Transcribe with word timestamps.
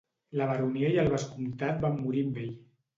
La 0.39 0.47
baronia 0.51 0.89
i 0.95 0.97
el 1.03 1.13
vescomtat 1.17 1.81
van 1.87 2.03
morir 2.05 2.29
amb 2.29 2.45
ell. 2.47 2.55